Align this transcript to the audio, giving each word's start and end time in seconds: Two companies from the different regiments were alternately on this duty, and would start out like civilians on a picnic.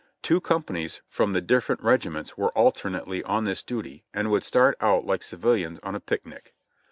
Two 0.23 0.41
companies 0.41 1.03
from 1.07 1.33
the 1.33 1.41
different 1.41 1.83
regiments 1.83 2.35
were 2.35 2.51
alternately 2.57 3.21
on 3.23 3.43
this 3.43 3.61
duty, 3.61 4.03
and 4.15 4.31
would 4.31 4.43
start 4.43 4.75
out 4.81 5.05
like 5.05 5.21
civilians 5.21 5.77
on 5.83 5.93
a 5.93 5.99
picnic. 5.99 6.55